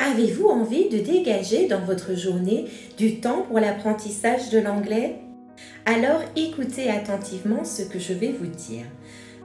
Avez-vous 0.00 0.48
envie 0.48 0.88
de 0.88 0.98
dégager 0.98 1.68
dans 1.68 1.80
votre 1.80 2.16
journée 2.16 2.64
du 2.98 3.20
temps 3.20 3.42
pour 3.42 3.60
l'apprentissage 3.60 4.50
de 4.50 4.58
l'anglais? 4.58 5.20
Alors 5.86 6.20
écoutez 6.34 6.90
attentivement 6.90 7.62
ce 7.62 7.82
que 7.82 8.00
je 8.00 8.12
vais 8.12 8.32
vous 8.32 8.48
dire. 8.48 8.86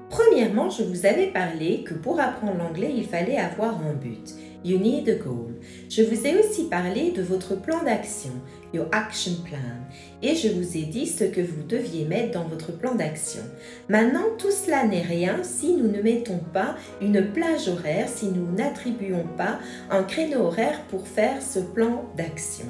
Premièrement, 0.10 0.72
je 0.72 0.82
vous 0.82 1.06
avais 1.06 1.28
parlé 1.28 1.84
que 1.84 1.94
pour 1.94 2.20
apprendre 2.20 2.58
l'anglais, 2.58 2.92
il 2.96 3.06
fallait 3.06 3.38
avoir 3.38 3.78
un 3.86 3.94
but. 3.94 4.34
You 4.64 4.78
need 4.78 5.08
a 5.08 5.16
goal. 5.16 5.54
Je 5.90 6.02
vous 6.02 6.28
ai 6.28 6.38
aussi 6.38 6.66
parlé 6.66 7.12
de 7.12 7.22
votre 7.22 7.56
plan 7.56 7.82
d'action, 7.84 8.32
your 8.74 8.88
action 8.92 9.32
plan, 9.46 9.58
et 10.22 10.36
je 10.36 10.50
vous 10.50 10.78
ai 10.78 10.82
dit 10.82 11.08
ce 11.08 11.24
que 11.24 11.40
vous 11.40 11.64
deviez 11.64 12.04
mettre 12.04 12.32
dans 12.32 12.44
votre 12.44 12.72
plan 12.78 12.94
d'action. 12.94 13.42
Maintenant, 13.88 14.26
tout 14.38 14.52
cela 14.52 14.86
n'est 14.86 15.02
rien 15.02 15.38
si 15.44 15.74
nous 15.74 15.90
ne 15.90 16.02
mettons 16.02 16.42
pas 16.54 16.76
une 17.02 17.32
plage 17.32 17.70
horaire, 17.70 18.10
si 18.10 18.26
nous 18.28 18.52
n'attribuons 18.52 19.26
pas 19.38 19.60
un 19.90 20.04
créneau 20.04 20.42
horaire 20.42 20.82
pour 20.90 21.08
faire 21.08 21.42
ce 21.42 21.60
plan 21.60 22.06
d'action. 22.18 22.66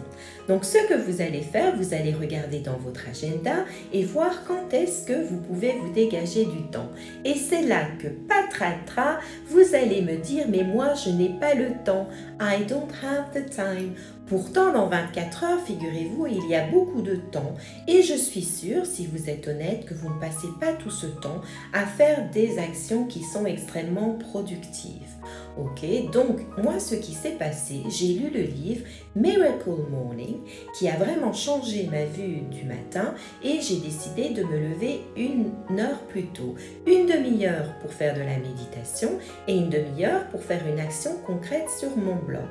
Donc, 0.48 0.66
ce 0.66 0.78
que 0.88 0.94
vous 0.94 1.22
allez 1.22 1.42
faire, 1.42 1.76
vous 1.76 1.94
allez 1.94 2.14
regarder 2.14 2.60
dans 2.60 2.78
votre 2.78 3.08
agenda 3.10 3.66
et 3.94 4.04
voir 4.04 4.44
quand 4.48 4.74
est-ce 4.74 5.06
que 5.06 5.24
vous 5.24 5.38
pouvez 5.38 5.74
vous 5.82 5.92
dégager 5.92 6.46
du 6.46 6.62
temps. 6.72 6.90
Et 7.26 7.34
c'est 7.36 7.64
là 7.64 7.86
que, 8.00 8.08
patratra, 8.08 9.20
vous 9.48 9.76
allez 9.76 10.02
me 10.02 10.18
dire, 10.18 10.46
mais 10.50 10.64
moi, 10.64 10.94
je 10.94 11.10
n'ai 11.10 11.30
pas 11.40 11.56
le 11.56 11.70
temps. 11.84 12.08
I 12.40 12.64
don't 12.66 12.90
have 13.04 13.34
the 13.34 13.50
time. 13.50 13.96
Pourtant, 14.28 14.72
dans 14.72 14.88
24 14.88 15.44
heures, 15.44 15.60
figurez-vous, 15.66 16.28
il 16.28 16.48
y 16.48 16.56
a 16.56 16.68
beaucoup 16.68 17.02
de 17.02 17.16
temps 17.16 17.56
et 17.88 18.04
je 18.04 18.14
suis 18.14 18.44
sûre, 18.44 18.86
si 18.86 19.08
vous 19.08 19.28
êtes 19.28 19.48
honnête, 19.48 19.86
que 19.86 19.96
vous 19.96 20.14
ne 20.14 20.20
passez 20.20 20.48
pas 20.60 20.74
tout 20.74 20.92
ce 20.92 21.08
temps 21.08 21.42
à 21.74 21.86
faire 21.86 22.30
des 22.30 22.60
actions 22.60 23.06
qui 23.06 23.24
sont 23.24 23.48
extrêmement 23.48 24.14
productives. 24.14 25.16
Ok, 25.58 26.12
donc 26.12 26.40
moi 26.58 26.80
ce 26.80 26.96
qui 26.96 27.14
s'est 27.14 27.32
passé, 27.32 27.84
j'ai 27.90 28.14
lu 28.14 28.30
le 28.30 28.44
livre 28.44 28.86
Miracle 29.16 29.72
Morning 29.90 30.38
qui 30.78 30.88
a 30.88 30.96
vraiment 30.96 31.34
changé 31.34 31.90
ma 31.92 32.06
vue 32.06 32.42
du 32.50 32.64
matin 32.64 33.14
et 33.44 33.60
j'ai 33.62 33.78
décidé 33.78 34.30
de 34.30 34.44
me 34.44 34.58
lever 34.58 35.02
une 35.18 35.52
heure 35.78 36.00
plus 36.08 36.28
tôt. 36.28 36.56
Une 36.88 37.08
demi-heure 37.08 37.78
pour 37.82 37.92
faire 37.92 38.14
de 38.14 38.22
la 38.22 38.38
méditation 38.38 39.10
et 39.48 39.56
une 39.56 39.70
demi-heure 39.70 40.28
pour 40.28 40.42
faire 40.42 40.66
une 40.68 40.80
action 40.80 41.12
concrète 41.26 41.70
sur 41.78 41.96
mon 41.98 42.16
blog. 42.16 42.48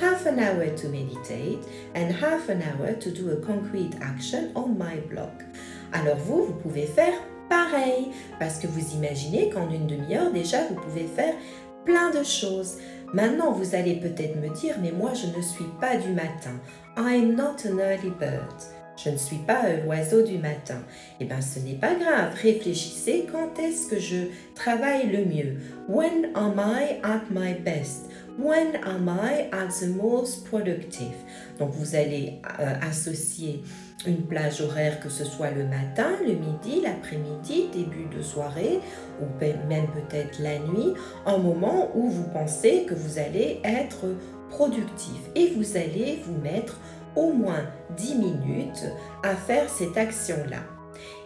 Half 0.00 0.26
an 0.26 0.38
hour 0.38 0.74
to 0.76 0.88
meditate 0.88 1.66
and 1.96 2.10
half 2.10 2.48
an 2.48 2.60
hour 2.60 2.96
to 2.98 3.10
do 3.10 3.30
a 3.30 3.36
concrete 3.36 3.96
action 4.00 4.50
on 4.54 4.68
my 4.68 5.00
blog. 5.08 5.30
Alors 5.92 6.16
vous, 6.16 6.44
vous 6.44 6.54
pouvez 6.54 6.86
faire 6.86 7.14
pareil 7.48 8.08
parce 8.38 8.58
que 8.58 8.66
vous 8.66 8.94
imaginez 8.94 9.50
qu'en 9.50 9.68
une 9.70 9.86
demi-heure 9.86 10.32
déjà 10.32 10.58
vous 10.68 10.76
pouvez 10.76 11.06
faire 11.06 11.34
plein 11.84 12.10
de 12.10 12.22
choses. 12.22 12.78
Maintenant, 13.12 13.52
vous 13.52 13.74
allez 13.74 13.96
peut-être 13.96 14.36
me 14.36 14.48
dire, 14.54 14.76
mais 14.80 14.92
moi, 14.92 15.12
je 15.14 15.26
ne 15.26 15.42
suis 15.42 15.68
pas 15.80 15.96
du 15.96 16.10
matin. 16.10 16.58
I 16.96 17.16
am 17.16 17.34
not 17.34 17.66
an 17.66 17.78
early 17.78 18.10
bird. 18.10 18.81
Je 19.04 19.10
ne 19.10 19.16
suis 19.16 19.38
pas 19.38 19.62
l'oiseau 19.84 20.22
du 20.22 20.38
matin. 20.38 20.78
Eh 21.18 21.24
bien, 21.24 21.40
ce 21.40 21.58
n'est 21.58 21.74
pas 21.74 21.94
grave. 21.94 22.34
Réfléchissez 22.40 23.26
quand 23.30 23.58
est-ce 23.60 23.88
que 23.88 23.98
je 23.98 24.26
travaille 24.54 25.08
le 25.08 25.24
mieux? 25.24 25.56
When 25.88 26.30
am 26.34 26.54
I 26.58 27.00
at 27.02 27.22
my 27.30 27.54
best? 27.54 28.10
When 28.38 28.76
am 28.84 29.08
I 29.08 29.48
at 29.50 29.68
the 29.80 29.88
most 29.88 30.44
productive? 30.44 31.16
Donc, 31.58 31.70
vous 31.72 31.96
allez 31.96 32.40
euh, 32.60 32.74
associer 32.88 33.62
une 34.06 34.22
plage 34.22 34.60
horaire, 34.60 35.00
que 35.00 35.08
ce 35.08 35.24
soit 35.24 35.50
le 35.50 35.64
matin, 35.64 36.10
le 36.24 36.34
midi, 36.34 36.80
l'après-midi, 36.82 37.68
début 37.72 38.06
de 38.16 38.22
soirée 38.22 38.80
ou 39.20 39.44
même 39.68 39.86
peut-être 39.88 40.40
la 40.40 40.58
nuit, 40.58 40.94
un 41.26 41.38
moment 41.38 41.90
où 41.94 42.08
vous 42.08 42.28
pensez 42.32 42.84
que 42.84 42.94
vous 42.94 43.18
allez 43.18 43.60
être 43.64 44.06
productif 44.50 45.20
et 45.34 45.52
vous 45.56 45.76
allez 45.76 46.22
vous 46.24 46.40
mettre 46.40 46.78
au 47.16 47.32
moins 47.32 47.64
10 47.96 48.16
minutes 48.16 48.84
à 49.22 49.34
faire 49.34 49.68
cette 49.68 49.96
action-là. 49.96 50.58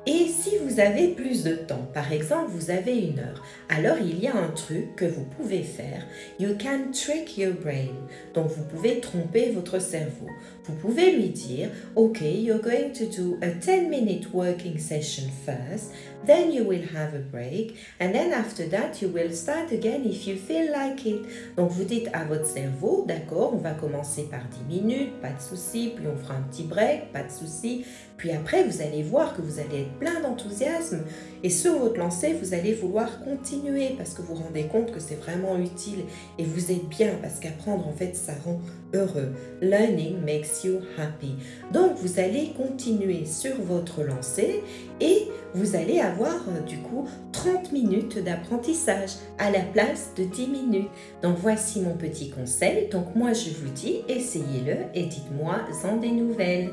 Et 0.09 0.29
si 0.29 0.57
vous 0.58 0.79
avez 0.79 1.08
plus 1.08 1.42
de 1.42 1.57
temps, 1.57 1.89
par 1.92 2.13
exemple 2.13 2.51
vous 2.51 2.70
avez 2.70 2.97
une 2.97 3.19
heure, 3.19 3.42
alors 3.69 3.97
il 4.01 4.20
y 4.23 4.29
a 4.29 4.36
un 4.36 4.51
truc 4.51 4.95
que 4.95 5.05
vous 5.05 5.25
pouvez 5.25 5.64
faire. 5.64 6.07
You 6.39 6.51
can 6.57 6.92
trick 6.92 7.36
your 7.36 7.55
brain. 7.55 7.92
Donc 8.33 8.47
vous 8.48 8.63
pouvez 8.63 9.01
tromper 9.01 9.51
votre 9.51 9.80
cerveau. 9.80 10.29
Vous 10.64 10.75
pouvez 10.75 11.11
lui 11.13 11.30
dire, 11.30 11.70
OK, 11.97 12.20
you're 12.20 12.61
going 12.61 12.92
to 12.92 13.07
do 13.07 13.36
a 13.42 13.48
10 13.48 13.89
minute 13.89 14.33
working 14.33 14.79
session 14.79 15.25
first, 15.45 15.92
then 16.25 16.53
you 16.53 16.64
will 16.64 16.83
have 16.95 17.14
a 17.14 17.20
break, 17.33 17.77
and 18.01 18.13
then 18.13 18.33
after 18.33 18.69
that 18.69 19.01
you 19.01 19.09
will 19.09 19.33
start 19.33 19.73
again 19.73 20.03
if 20.05 20.27
you 20.27 20.36
feel 20.36 20.70
like 20.73 21.05
it. 21.07 21.20
Donc 21.57 21.70
vous 21.70 21.85
dites 21.85 22.09
à 22.13 22.25
votre 22.25 22.47
cerveau, 22.47 23.05
d'accord, 23.07 23.55
on 23.55 23.59
va 23.59 23.73
commencer 23.73 24.25
par 24.25 24.41
10 24.69 24.83
minutes, 24.83 25.20
pas 25.20 25.30
de 25.30 25.41
souci, 25.41 25.92
puis 25.95 26.07
on 26.07 26.17
fera 26.17 26.35
un 26.35 26.42
petit 26.42 26.64
break, 26.64 27.13
pas 27.13 27.23
de 27.23 27.30
souci, 27.30 27.85
puis 28.17 28.33
après 28.33 28.64
vous 28.64 28.83
allez 28.83 29.03
voir 29.03 29.36
que 29.36 29.42
vous 29.42 29.61
allez 29.61 29.83
être 29.83 29.95
plein 29.98 30.20
d'enthousiasme. 30.20 31.01
Et 31.42 31.51
sur 31.51 31.79
votre 31.79 31.98
lancée, 31.98 32.34
vous 32.40 32.55
allez 32.55 32.74
vouloir 32.74 33.20
continuer 33.23 33.95
parce 33.96 34.14
que 34.14 34.23
vous 34.23 34.34
vous 34.34 34.42
rendez 34.42 34.64
compte 34.64 34.92
que 34.92 35.01
c'est 35.01 35.14
vraiment 35.14 35.57
utile 35.57 36.05
et 36.39 36.45
vous 36.45 36.70
êtes 36.70 36.89
bien 36.89 37.11
parce 37.23 37.39
qu'apprendre, 37.39 37.86
en 37.86 37.92
fait, 37.92 38.17
ça 38.17 38.33
rend 38.45 38.61
heureux. 38.95 39.33
Learning 39.61 40.18
makes 40.24 40.64
you 40.64 40.80
happy. 40.98 41.35
Donc, 41.73 41.96
vous 41.96 42.18
allez 42.18 42.52
continuer 42.56 43.24
sur 43.24 43.61
votre 43.61 44.02
lancée 44.02 44.62
et 45.01 45.29
vous 45.55 45.77
allez 45.77 46.01
avoir 46.01 46.35
euh, 46.48 46.61
du 46.67 46.79
coup 46.79 47.06
30 47.33 47.73
minutes 47.73 48.23
d'apprentissage 48.23 49.11
à 49.39 49.51
la 49.51 49.61
place 49.61 50.11
de 50.17 50.24
10 50.24 50.48
minutes. 50.48 50.90
Donc, 51.23 51.36
voici 51.39 51.80
mon 51.80 51.95
petit 51.95 52.30
conseil. 52.30 52.89
Donc, 52.89 53.14
moi, 53.14 53.33
je 53.33 53.51
vous 53.51 53.70
dis, 53.74 54.02
essayez-le 54.08 54.77
et 54.95 55.05
dites-moi 55.05 55.61
en 55.85 55.96
des 55.96 56.11
nouvelles. 56.11 56.70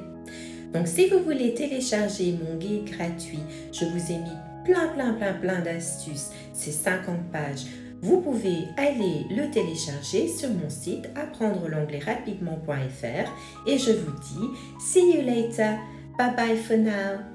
Donc 0.74 0.88
si 0.88 1.08
vous 1.08 1.20
voulez 1.20 1.54
télécharger 1.54 2.38
mon 2.44 2.58
guide 2.58 2.86
gratuit, 2.86 3.40
je 3.72 3.86
vous 3.86 4.12
ai 4.12 4.18
mis 4.18 4.38
plein, 4.66 4.88
plein, 4.88 5.14
plein, 5.14 5.34
plein 5.34 5.60
d'astuces. 5.60 6.32
C'est 6.54 6.72
50 6.72 7.32
pages. 7.32 7.66
Vous 8.02 8.20
pouvez 8.20 8.68
aller 8.76 9.26
le 9.30 9.50
télécharger 9.50 10.28
sur 10.28 10.50
mon 10.50 10.70
site 10.70 11.10
apprendre 11.16 11.70
l'anglais 11.70 12.00
rapidement.fr 12.00 13.68
et 13.68 13.78
je 13.78 13.92
vous 13.92 14.12
dis 14.12 14.48
see 14.80 15.14
you 15.14 15.22
later. 15.22 15.78
Bye 16.18 16.36
bye 16.36 16.58
for 16.58 16.78
now. 16.78 17.33